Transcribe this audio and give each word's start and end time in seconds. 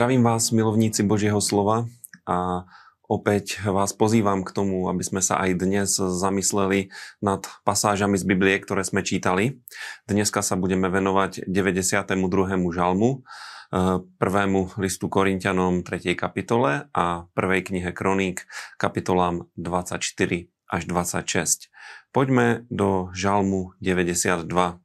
Zdravím 0.00 0.24
vás, 0.24 0.48
milovníci 0.48 1.04
Božieho 1.04 1.44
slova 1.44 1.84
a 2.24 2.64
opäť 3.04 3.60
vás 3.68 3.92
pozývam 3.92 4.48
k 4.48 4.56
tomu, 4.56 4.88
aby 4.88 5.04
sme 5.04 5.20
sa 5.20 5.36
aj 5.44 5.60
dnes 5.60 5.92
zamysleli 5.92 6.88
nad 7.20 7.44
pasážami 7.68 8.16
z 8.16 8.24
Biblie, 8.24 8.56
ktoré 8.64 8.80
sme 8.80 9.04
čítali. 9.04 9.60
Dneska 10.08 10.40
sa 10.40 10.56
budeme 10.56 10.88
venovať 10.88 11.44
92. 11.44 12.72
žalmu, 12.72 13.20
eh, 13.20 14.00
prvému 14.00 14.80
listu 14.80 15.12
Korintianom 15.12 15.84
3. 15.84 16.16
kapitole 16.16 16.88
a 16.96 17.28
prvej 17.36 17.60
knihe 17.68 17.92
Kroník 17.92 18.48
kapitolám 18.80 19.52
24 19.60 20.48
až 20.64 20.88
26. 20.88 21.68
Poďme 22.08 22.64
do 22.72 23.12
žalmu 23.12 23.76
92. 23.84 24.80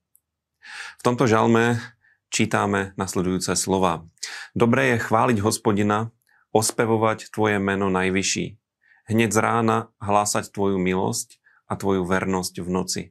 V 1.00 1.02
tomto 1.08 1.24
žalme 1.24 1.80
čítame 2.36 2.92
nasledujúce 3.00 3.56
slova. 3.56 4.04
Dobré 4.52 4.92
je 4.92 5.08
chváliť 5.08 5.40
hospodina, 5.40 6.12
ospevovať 6.52 7.32
tvoje 7.32 7.64
meno 7.64 7.88
najvyšší. 7.88 8.60
Hneď 9.08 9.32
z 9.32 9.40
rána 9.40 9.78
hlásať 10.04 10.52
tvoju 10.52 10.76
milosť 10.76 11.40
a 11.72 11.80
tvoju 11.80 12.04
vernosť 12.04 12.60
v 12.60 12.68
noci. 12.68 13.02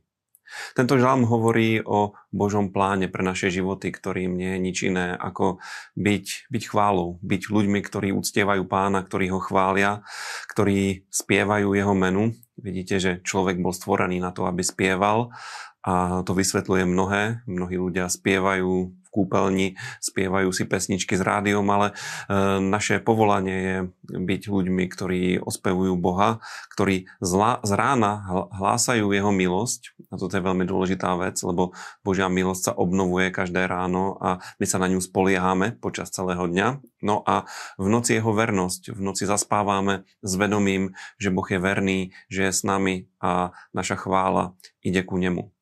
Tento 0.76 1.00
žalm 1.00 1.24
hovorí 1.24 1.80
o 1.80 2.12
Božom 2.28 2.68
pláne 2.68 3.08
pre 3.08 3.24
naše 3.24 3.48
životy, 3.48 3.88
ktorým 3.88 4.36
nie 4.36 4.54
je 4.54 4.60
nič 4.60 4.76
iné 4.92 5.16
ako 5.16 5.56
byť, 5.96 6.52
byť 6.52 6.62
chválou, 6.68 7.16
byť 7.24 7.42
ľuďmi, 7.48 7.80
ktorí 7.80 8.12
uctievajú 8.12 8.68
pána, 8.68 9.00
ktorí 9.00 9.32
ho 9.32 9.40
chvália, 9.40 10.04
ktorí 10.52 11.08
spievajú 11.08 11.72
jeho 11.72 11.96
menu. 11.96 12.36
Vidíte, 12.60 13.00
že 13.00 13.24
človek 13.24 13.56
bol 13.56 13.72
stvorený 13.72 14.20
na 14.20 14.36
to, 14.36 14.44
aby 14.44 14.60
spieval 14.60 15.32
a 15.80 16.20
to 16.28 16.36
vysvetľuje 16.36 16.84
mnohé. 16.84 17.22
Mnohí 17.48 17.76
ľudia 17.80 18.12
spievajú 18.12 19.03
kúpeľni, 19.14 19.78
spievajú 20.02 20.50
si 20.50 20.66
pesničky 20.66 21.14
s 21.14 21.22
rádiom, 21.22 21.62
ale 21.70 21.94
e, 21.94 22.58
naše 22.58 22.98
povolanie 22.98 23.58
je 23.62 23.76
byť 24.10 24.42
ľuďmi, 24.50 24.84
ktorí 24.90 25.22
ospevujú 25.38 25.94
Boha, 25.94 26.42
ktorí 26.74 27.06
z 27.22 27.70
rána 27.70 28.26
hlásajú 28.50 29.06
Jeho 29.14 29.30
milosť. 29.30 29.94
A 30.10 30.18
toto 30.18 30.34
je 30.34 30.42
veľmi 30.42 30.66
dôležitá 30.66 31.14
vec, 31.14 31.38
lebo 31.46 31.70
Božia 32.02 32.26
milosť 32.26 32.62
sa 32.70 32.72
obnovuje 32.74 33.30
každé 33.30 33.70
ráno 33.70 34.18
a 34.18 34.42
my 34.58 34.66
sa 34.66 34.82
na 34.82 34.90
ňu 34.90 34.98
spoliehame 34.98 35.78
počas 35.78 36.10
celého 36.10 36.50
dňa. 36.50 36.82
No 37.04 37.20
a 37.28 37.44
v 37.76 37.86
noci 37.92 38.16
jeho 38.16 38.32
vernosť, 38.32 38.96
v 38.96 39.00
noci 39.04 39.28
zaspávame 39.28 40.08
s 40.24 40.32
vedomím, 40.40 40.96
že 41.20 41.28
Boh 41.28 41.44
je 41.44 41.60
verný, 41.60 42.00
že 42.32 42.48
je 42.48 42.52
s 42.52 42.64
nami 42.64 43.12
a 43.20 43.52
naša 43.76 44.00
chvála 44.00 44.56
ide 44.80 45.04
ku 45.04 45.20
nemu. 45.20 45.53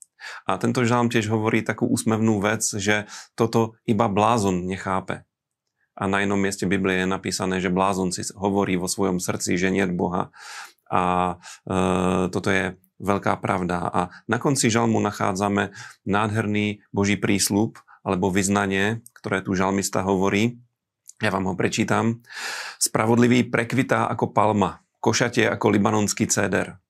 A 0.49 0.59
tento 0.59 0.83
žalm 0.83 1.09
tiež 1.09 1.31
hovorí 1.31 1.63
takú 1.63 1.87
úsmevnú 1.89 2.43
vec, 2.43 2.65
že 2.65 3.07
toto 3.39 3.79
iba 3.87 4.07
blázon 4.11 4.67
nechápe. 4.67 5.25
A 5.93 6.09
na 6.09 6.25
jednom 6.25 6.41
mieste 6.41 6.65
Biblie 6.65 7.05
je 7.05 7.09
napísané, 7.09 7.61
že 7.61 7.69
blázon 7.69 8.11
si 8.17 8.25
hovorí 8.33 8.81
vo 8.81 8.89
svojom 8.89 9.21
srdci, 9.21 9.61
že 9.61 9.69
nie 9.69 9.85
Boha. 9.93 10.33
A 10.89 11.37
e, 11.69 11.75
toto 12.33 12.49
je 12.49 12.81
veľká 13.03 13.37
pravda. 13.45 13.93
A 13.93 14.01
na 14.25 14.39
konci 14.41 14.73
žalmu 14.73 15.03
nachádzame 15.05 15.75
nádherný 16.09 16.81
Boží 16.95 17.21
prísľub 17.21 17.77
alebo 18.03 18.33
vyznanie, 18.33 19.05
ktoré 19.15 19.45
tu 19.45 19.55
žalmista 19.55 20.03
hovorí. 20.03 20.59
Ja 21.23 21.31
vám 21.31 21.47
ho 21.47 21.55
prečítam. 21.55 22.27
Spravodlivý 22.83 23.47
prekvitá 23.47 24.11
ako 24.11 24.35
palma, 24.35 24.83
košatie 24.99 25.47
ako 25.47 25.71
libanonský 25.71 26.27
céder. 26.27 26.82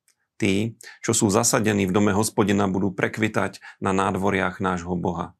Tí, 0.42 0.74
čo 1.06 1.14
sú 1.14 1.30
zasadení 1.30 1.86
v 1.86 1.94
dome 1.94 2.10
hospodina, 2.10 2.66
budú 2.66 2.90
prekvitať 2.90 3.62
na 3.78 3.94
nádvoriach 3.94 4.58
nášho 4.58 4.98
Boha. 4.98 5.38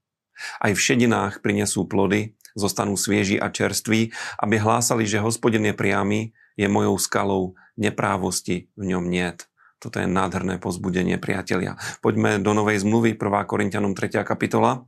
Aj 0.63 0.71
v 0.71 0.79
šedinách 0.79 1.43
prinesú 1.43 1.91
plody, 1.91 2.39
zostanú 2.55 2.95
svieži 2.95 3.35
a 3.35 3.51
čerství, 3.51 4.15
aby 4.39 4.63
hlásali, 4.63 5.03
že 5.03 5.19
hospodin 5.19 5.67
je 5.67 5.75
priamy, 5.75 6.31
je 6.55 6.71
mojou 6.71 7.03
skalou, 7.03 7.59
neprávosti 7.75 8.71
v 8.79 8.95
ňom 8.95 9.11
niet. 9.11 9.51
Toto 9.83 9.99
je 9.99 10.07
nádherné 10.07 10.63
pozbudenie, 10.63 11.19
priatelia. 11.19 11.75
Poďme 11.99 12.39
do 12.39 12.55
Novej 12.55 12.87
zmluvy, 12.87 13.19
1. 13.19 13.51
Korintianom 13.51 13.99
3. 13.99 14.23
kapitola. 14.23 14.87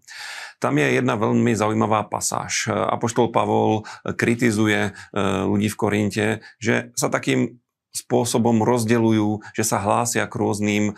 Tam 0.62 0.78
je 0.78 0.86
jedna 0.94 1.19
veľmi 1.19 1.50
zaujímavá 1.58 2.06
pasáž. 2.06 2.70
Apoštol 2.70 3.34
Pavol 3.34 3.82
kritizuje 4.06 4.94
eh, 4.94 4.94
ľudí 5.42 5.66
v 5.66 5.78
Korinte, 5.82 6.26
že 6.62 6.94
sa 6.94 7.10
takým 7.10 7.58
spôsobom 7.94 8.66
rozdeľujú, 8.66 9.55
že 9.55 9.62
sa 9.62 9.78
hlásia 9.78 10.27
k 10.27 10.34
rôznym 10.34 10.84
e, 10.91 10.93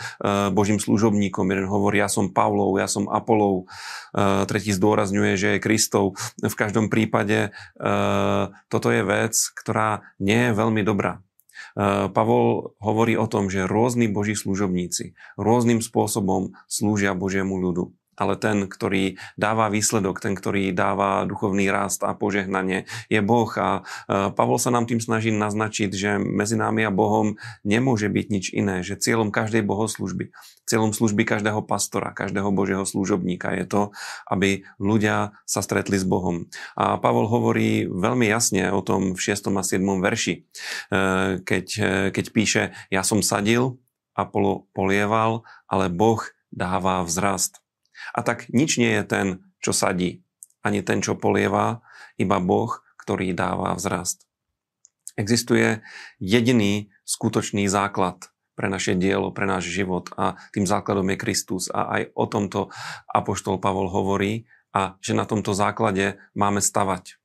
božím 0.51 0.81
služobníkom. 0.81 1.45
Jeden 1.53 1.69
hovorí, 1.69 2.01
ja 2.01 2.09
som 2.09 2.33
Pavlov, 2.33 2.81
ja 2.81 2.89
som 2.89 3.07
Apolov, 3.13 3.69
e, 4.17 4.49
tretí 4.49 4.73
zdôrazňuje, 4.73 5.33
že 5.37 5.49
je 5.57 5.63
Kristov. 5.63 6.17
V 6.41 6.57
každom 6.57 6.89
prípade 6.89 7.53
e, 7.77 7.89
toto 8.73 8.89
je 8.89 9.05
vec, 9.05 9.37
ktorá 9.61 10.09
nie 10.17 10.51
je 10.51 10.57
veľmi 10.57 10.81
dobrá. 10.81 11.21
Pavol 11.77 12.73
hovorí 12.81 13.21
o 13.21 13.29
tom, 13.29 13.53
že 13.53 13.69
rôzni 13.69 14.09
boží 14.09 14.33
služobníci 14.33 15.13
rôznym 15.37 15.85
spôsobom 15.85 16.57
slúžia 16.65 17.13
Božiemu 17.13 17.61
ľudu 17.61 17.93
ale 18.17 18.35
ten, 18.41 18.65
ktorý 18.67 19.21
dáva 19.37 19.69
výsledok, 19.69 20.19
ten, 20.19 20.33
ktorý 20.33 20.73
dáva 20.73 21.29
duchovný 21.29 21.69
rast 21.69 22.03
a 22.03 22.17
požehnanie, 22.17 22.89
je 23.13 23.21
Boh. 23.21 23.49
A 23.61 23.85
e, 24.09 24.33
Pavol 24.33 24.57
sa 24.57 24.73
nám 24.73 24.89
tým 24.89 24.99
snaží 24.99 25.31
naznačiť, 25.31 25.91
že 25.93 26.11
medzi 26.17 26.57
námi 26.57 26.89
a 26.89 26.91
Bohom 26.91 27.37
nemôže 27.63 28.09
byť 28.09 28.27
nič 28.33 28.45
iné, 28.57 28.81
že 28.81 28.97
cieľom 28.97 29.29
každej 29.29 29.63
bohoslužby, 29.63 30.33
cieľom 30.65 30.97
služby 30.97 31.23
každého 31.29 31.61
pastora, 31.63 32.17
každého 32.17 32.49
Božieho 32.51 32.83
služobníka 32.89 33.53
je 33.55 33.65
to, 33.69 33.83
aby 34.27 34.65
ľudia 34.81 35.37
sa 35.45 35.61
stretli 35.61 36.01
s 36.01 36.09
Bohom. 36.09 36.49
A 36.75 36.97
Pavol 36.97 37.29
hovorí 37.29 37.85
veľmi 37.87 38.27
jasne 38.27 38.73
o 38.73 38.81
tom 38.81 39.13
v 39.15 39.21
6. 39.21 39.53
a 39.53 39.63
7. 39.63 40.01
verši, 40.01 40.35
e, 40.35 40.41
keď, 41.45 41.67
e, 41.77 41.93
keď 42.11 42.25
píše, 42.33 42.63
ja 42.89 43.05
som 43.05 43.21
sadil, 43.21 43.77
Apollo 44.17 44.73
polieval, 44.73 45.45
ale 45.69 45.93
Boh 45.93 46.25
dáva 46.49 47.05
vzrast. 47.05 47.66
A 48.15 48.21
tak 48.23 48.49
nič 48.51 48.79
nie 48.81 48.93
je 49.01 49.05
ten, 49.05 49.27
čo 49.61 49.75
sadí, 49.75 50.23
ani 50.63 50.83
ten, 50.83 51.03
čo 51.03 51.19
polieva, 51.19 51.85
iba 52.17 52.39
Boh, 52.43 52.83
ktorý 53.01 53.33
dáva 53.37 53.77
vzrast. 53.79 54.27
Existuje 55.17 55.81
jediný 56.21 56.93
skutočný 57.09 57.71
základ 57.73 58.29
pre 58.57 58.73
naše 58.73 58.97
dielo, 58.97 59.33
pre 59.33 59.45
náš 59.45 59.69
život 59.69 60.13
a 60.17 60.41
tým 60.53 60.65
základom 60.65 61.07
je 61.13 61.17
Kristus 61.21 61.65
a 61.73 62.01
aj 62.01 62.03
o 62.17 62.25
tomto 62.25 62.61
Apoštol 63.09 63.61
Pavol 63.61 63.93
hovorí 63.93 64.49
a 64.73 64.97
že 65.01 65.17
na 65.17 65.25
tomto 65.29 65.57
základe 65.57 66.21
máme 66.37 66.61
stavať. 66.61 67.17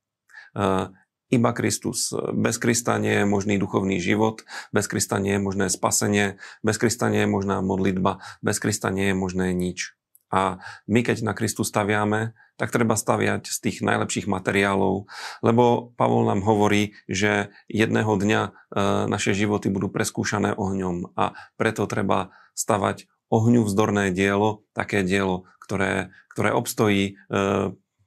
E, 0.56 0.92
iba 1.32 1.52
Kristus. 1.56 2.12
Bez 2.36 2.60
Krista 2.60 3.00
nie 3.00 3.24
je 3.24 3.26
možný 3.28 3.56
duchovný 3.56 4.04
život, 4.04 4.44
bez 4.76 4.92
Krista 4.92 5.20
nie 5.20 5.40
je 5.40 5.42
možné 5.42 5.68
spasenie, 5.72 6.36
bez 6.60 6.76
Krista 6.76 7.08
nie 7.08 7.24
je 7.24 7.32
možná 7.32 7.64
modlitba, 7.64 8.20
bez 8.44 8.60
Krista 8.60 8.92
nie 8.92 9.12
je 9.12 9.16
možné 9.16 9.56
nič. 9.56 9.96
A 10.32 10.64
my, 10.88 11.00
keď 11.04 11.28
na 11.28 11.36
Kristu 11.36 11.68
staviame, 11.68 12.34
tak 12.56 12.72
treba 12.72 12.96
staviať 12.96 13.50
z 13.50 13.58
tých 13.58 13.78
najlepších 13.82 14.30
materiálov, 14.30 15.10
lebo 15.42 15.92
Pavol 15.98 16.30
nám 16.30 16.46
hovorí, 16.46 16.94
že 17.10 17.52
jedného 17.68 18.14
dňa 18.16 18.42
e, 18.46 18.52
naše 19.10 19.34
životy 19.34 19.68
budú 19.74 19.90
preskúšané 19.90 20.56
ohňom 20.56 21.12
a 21.18 21.34
preto 21.58 21.90
treba 21.90 22.32
stavať 22.54 23.10
ohňu 23.34 23.66
vzdorné 23.66 24.14
dielo, 24.14 24.68
také 24.78 25.02
dielo, 25.02 25.50
ktoré, 25.58 26.14
ktoré 26.32 26.54
obstojí 26.54 27.04
e, 27.04 27.42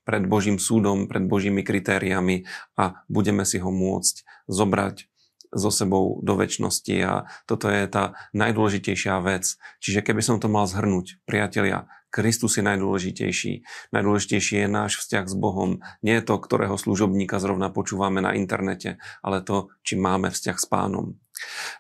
pred 0.05 0.23
Božím 0.29 0.61
súdom, 0.61 1.09
pred 1.09 1.25
Božími 1.25 1.65
kritériami 1.65 2.45
a 2.77 3.03
budeme 3.09 3.43
si 3.49 3.59
ho 3.59 3.73
môcť 3.73 4.47
zobrať 4.47 5.09
so 5.55 5.71
sebou 5.71 6.21
do 6.21 6.35
väčšnosti 6.37 6.97
a 7.03 7.25
toto 7.49 7.71
je 7.71 7.87
tá 7.87 8.19
najdôležitejšia 8.35 9.19
vec. 9.23 9.57
Čiže 9.81 10.05
keby 10.05 10.21
som 10.21 10.37
to 10.43 10.51
mal 10.51 10.67
zhrnúť, 10.69 11.23
priatelia, 11.25 11.87
Kristus 12.15 12.55
je 12.55 12.63
najdôležitejší. 12.63 13.53
Najdôležitejší 13.91 14.63
je 14.63 14.69
náš 14.71 15.03
vzťah 15.03 15.27
s 15.27 15.35
Bohom. 15.35 15.83
Nie 15.99 16.23
je 16.23 16.31
to, 16.31 16.39
ktorého 16.39 16.79
služobníka 16.79 17.43
zrovna 17.43 17.75
počúvame 17.75 18.23
na 18.23 18.39
internete, 18.39 19.03
ale 19.19 19.43
to, 19.43 19.75
či 19.83 19.99
máme 19.99 20.31
vzťah 20.31 20.55
s 20.55 20.67
pánom. 20.71 21.19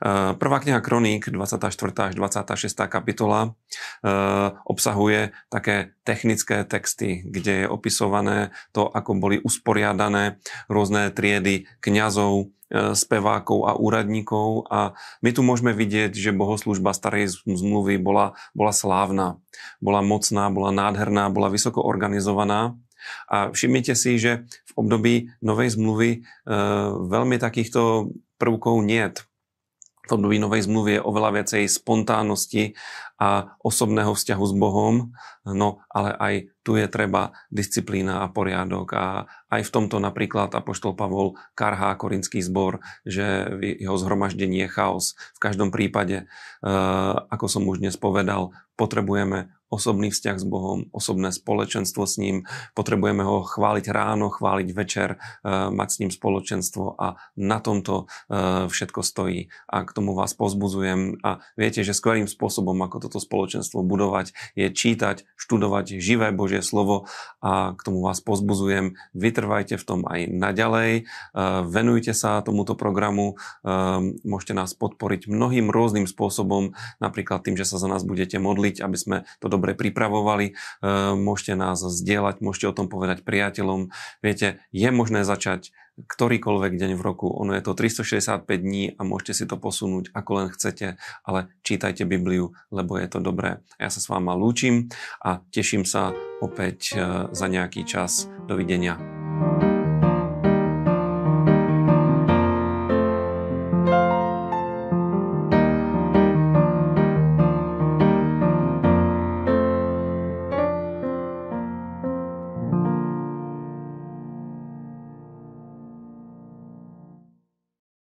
Eh, 0.04 0.34
prvá 0.34 0.58
kniha 0.60 0.80
Kroník, 0.80 1.30
24. 1.30 2.10
až 2.10 2.14
26. 2.14 2.88
kapitola, 2.88 3.54
eh, 4.04 4.50
obsahuje 4.64 5.32
také 5.48 5.94
technické 6.04 6.64
texty, 6.64 7.22
kde 7.24 7.64
je 7.64 7.66
opisované 7.68 8.50
to, 8.72 8.88
ako 8.88 9.16
boli 9.16 9.40
usporiadané 9.40 10.36
rôzne 10.68 11.10
triedy 11.14 11.66
kňazov, 11.80 12.54
E, 12.74 12.98
spevákov 12.98 13.70
a 13.70 13.78
úradníkov 13.78 14.66
a 14.66 14.98
my 15.22 15.30
tu 15.30 15.46
môžeme 15.46 15.70
vidieť, 15.70 16.10
že 16.10 16.34
bohoslužba 16.34 16.90
starej 16.90 17.38
zmluvy 17.46 18.02
bola, 18.02 18.34
bola 18.50 18.74
slávna, 18.74 19.38
bola 19.78 20.02
mocná, 20.02 20.50
bola 20.50 20.74
nádherná, 20.74 21.30
bola 21.30 21.54
vysoko 21.54 21.84
organizovaná 21.86 22.74
a 23.30 23.54
všimnite 23.54 23.94
si, 23.94 24.18
že 24.18 24.48
v 24.48 24.72
období 24.74 25.14
novej 25.38 25.78
zmluvy 25.78 26.10
e, 26.10 26.18
veľmi 27.04 27.38
takýchto 27.38 28.10
prvkov 28.42 28.82
niet. 28.82 29.22
V 30.04 30.10
období 30.12 30.36
novej 30.36 30.68
zmluvy 30.68 31.00
je 31.00 31.06
oveľa 31.06 31.30
viacej 31.40 31.64
spontánnosti 31.68 32.76
a 33.16 33.56
osobného 33.62 34.12
vzťahu 34.12 34.44
s 34.44 34.54
Bohom, 34.58 34.94
no 35.48 35.80
ale 35.88 36.10
aj 36.18 36.34
tu 36.66 36.76
je 36.76 36.84
treba 36.90 37.32
disciplína 37.48 38.24
a 38.24 38.32
poriadok 38.32 38.88
a 38.96 39.04
aj 39.48 39.62
v 39.64 39.72
tomto 39.72 40.02
napríklad 40.02 40.50
Apoštol 40.52 40.98
Pavol 40.98 41.38
karhá 41.54 41.94
korinský 41.94 42.42
zbor, 42.42 42.82
že 43.06 43.54
jeho 43.60 43.96
zhromaždenie 43.96 44.66
je 44.66 44.74
chaos. 44.74 45.14
V 45.36 45.40
každom 45.40 45.70
prípade, 45.70 46.24
eh, 46.24 47.14
ako 47.30 47.46
som 47.46 47.64
už 47.64 47.80
dnes 47.80 47.96
povedal, 47.96 48.50
potrebujeme 48.74 49.54
osobný 49.74 50.14
vzťah 50.14 50.36
s 50.38 50.46
Bohom, 50.46 50.86
osobné 50.94 51.34
spoločenstvo 51.34 52.06
s 52.06 52.14
ním, 52.22 52.46
potrebujeme 52.78 53.26
ho 53.26 53.42
chváliť 53.42 53.90
ráno, 53.90 54.30
chváliť 54.30 54.68
večer, 54.70 55.18
eh, 55.18 55.70
mať 55.74 55.88
s 55.90 55.98
ním 55.98 56.10
spoločenstvo 56.14 56.94
a 56.94 57.18
na 57.34 57.58
tomto 57.58 58.06
eh, 58.06 58.70
všetko 58.70 59.00
stojí. 59.02 59.50
A 59.66 59.82
k 59.82 59.90
tomu 59.90 60.14
vás 60.14 60.30
pozbuzujem 60.38 61.18
a 61.26 61.42
viete, 61.58 61.82
že 61.82 61.96
skvelým 61.96 62.30
spôsobom, 62.30 62.78
ako 62.86 63.10
toto 63.10 63.18
spoločenstvo 63.18 63.82
budovať, 63.82 64.30
je 64.54 64.70
čítať, 64.70 65.26
študovať 65.34 65.98
živé 65.98 66.30
Božie 66.30 66.62
slovo. 66.62 67.10
A 67.42 67.74
k 67.74 67.80
tomu 67.82 68.06
vás 68.06 68.22
pozbuzujem. 68.22 68.94
Vytrvajte 69.16 69.74
v 69.80 69.84
tom 69.84 70.00
aj 70.06 70.30
naďalej, 70.30 70.92
eh, 71.02 71.62
venujte 71.66 72.14
sa 72.14 72.38
tomuto 72.44 72.78
programu, 72.78 73.36
môžete 73.64 74.52
nás 74.52 74.76
podporiť 74.76 75.30
mnohým 75.30 75.72
rôznym 75.72 76.04
spôsobom, 76.04 76.76
napríklad 77.00 77.40
tým, 77.40 77.56
že 77.56 77.64
sa 77.64 77.80
za 77.80 77.88
nás 77.88 78.04
budete 78.04 78.36
modliť, 78.36 78.84
aby 78.84 78.96
sme 78.98 79.16
to 79.40 79.48
dobre 79.48 79.63
dobre 79.64 79.72
pripravovali. 79.72 80.52
E, 80.52 80.54
môžete 81.16 81.56
nás 81.56 81.80
zdieľať, 81.80 82.44
môžete 82.44 82.68
o 82.68 82.76
tom 82.76 82.92
povedať 82.92 83.24
priateľom. 83.24 83.88
Viete, 84.20 84.60
je 84.76 84.88
možné 84.92 85.24
začať 85.24 85.72
ktorýkoľvek 85.94 86.74
deň 86.74 86.92
v 86.98 87.02
roku. 87.06 87.30
Ono 87.32 87.54
je 87.54 87.62
to 87.64 87.72
365 87.72 88.44
dní 88.50 88.92
a 88.98 89.06
môžete 89.06 89.32
si 89.32 89.44
to 89.46 89.56
posunúť 89.56 90.10
ako 90.12 90.30
len 90.42 90.48
chcete, 90.50 90.98
ale 91.22 91.48
čítajte 91.62 92.02
Bibliu, 92.04 92.52
lebo 92.74 92.98
je 92.98 93.08
to 93.08 93.22
dobré. 93.24 93.62
Ja 93.80 93.88
sa 93.88 94.02
s 94.02 94.10
váma 94.12 94.36
lúčim 94.36 94.92
a 95.24 95.40
teším 95.48 95.88
sa 95.88 96.12
opäť 96.44 96.92
e, 96.92 97.30
za 97.32 97.46
nejaký 97.48 97.88
čas. 97.88 98.28
Dovidenia. 98.44 99.00